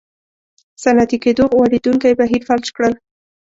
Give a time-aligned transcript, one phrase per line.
[0.83, 2.93] صنعتي کېدو غوړېدونکی بهیر فلج کړل.